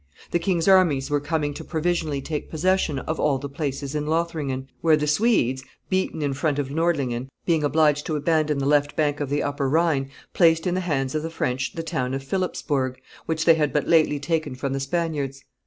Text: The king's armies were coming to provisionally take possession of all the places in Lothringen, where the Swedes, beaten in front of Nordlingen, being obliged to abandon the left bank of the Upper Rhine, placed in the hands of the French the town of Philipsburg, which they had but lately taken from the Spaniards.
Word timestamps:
The 0.31 0.39
king's 0.39 0.67
armies 0.67 1.11
were 1.11 1.19
coming 1.19 1.53
to 1.53 1.63
provisionally 1.63 2.21
take 2.23 2.49
possession 2.49 2.97
of 2.97 3.19
all 3.19 3.37
the 3.37 3.47
places 3.47 3.93
in 3.93 4.07
Lothringen, 4.07 4.67
where 4.81 4.97
the 4.97 5.05
Swedes, 5.05 5.63
beaten 5.91 6.23
in 6.23 6.33
front 6.33 6.57
of 6.57 6.71
Nordlingen, 6.71 7.29
being 7.45 7.63
obliged 7.63 8.07
to 8.07 8.15
abandon 8.15 8.57
the 8.57 8.65
left 8.65 8.95
bank 8.95 9.19
of 9.19 9.29
the 9.29 9.43
Upper 9.43 9.69
Rhine, 9.69 10.09
placed 10.33 10.65
in 10.65 10.73
the 10.73 10.81
hands 10.81 11.13
of 11.13 11.21
the 11.21 11.29
French 11.29 11.73
the 11.73 11.83
town 11.83 12.15
of 12.15 12.23
Philipsburg, 12.23 12.97
which 13.27 13.45
they 13.45 13.53
had 13.53 13.71
but 13.71 13.87
lately 13.87 14.19
taken 14.19 14.55
from 14.55 14.73
the 14.73 14.79
Spaniards. 14.79 15.43